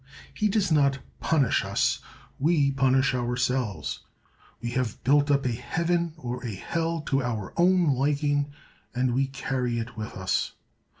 [0.33, 3.99] He does not punish us—we punish ourselves:
[4.59, 8.47] we have built up a heaven or a hell to our own liking,
[8.95, 10.53] and we carry it with us.